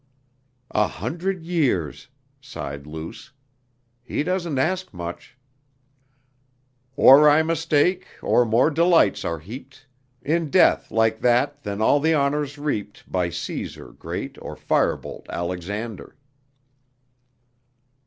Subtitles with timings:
[0.71, 2.07] "A hundred years!"
[2.41, 3.33] sighed Luce.
[4.01, 5.37] "He doesn't ask much!..."
[6.95, 9.85] "Or I mistake, or more delights are heaped
[10.23, 16.15] In death like that than all the honors reaped By Caesar great or firebolt Alexander."